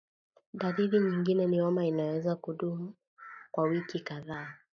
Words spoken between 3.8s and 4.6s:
kadhaa